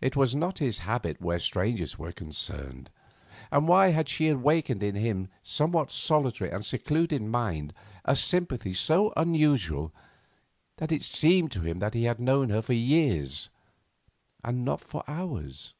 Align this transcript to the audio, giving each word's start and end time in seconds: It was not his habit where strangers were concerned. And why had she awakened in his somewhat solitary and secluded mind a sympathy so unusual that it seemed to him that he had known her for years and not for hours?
It 0.00 0.16
was 0.16 0.34
not 0.34 0.58
his 0.58 0.78
habit 0.80 1.20
where 1.20 1.38
strangers 1.38 1.96
were 1.96 2.10
concerned. 2.10 2.90
And 3.52 3.68
why 3.68 3.90
had 3.90 4.08
she 4.08 4.26
awakened 4.26 4.82
in 4.82 4.96
his 4.96 5.28
somewhat 5.44 5.92
solitary 5.92 6.50
and 6.50 6.66
secluded 6.66 7.22
mind 7.22 7.72
a 8.04 8.16
sympathy 8.16 8.72
so 8.74 9.12
unusual 9.16 9.92
that 10.78 10.90
it 10.90 11.02
seemed 11.02 11.52
to 11.52 11.60
him 11.60 11.78
that 11.78 11.94
he 11.94 12.02
had 12.02 12.18
known 12.18 12.50
her 12.50 12.62
for 12.62 12.72
years 12.72 13.48
and 14.42 14.64
not 14.64 14.80
for 14.80 15.04
hours? 15.06 15.72